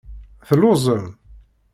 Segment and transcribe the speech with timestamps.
[0.47, 1.05] Telluẓem?